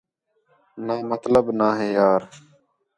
[0.85, 2.21] نہ مطلب نہ ہے یار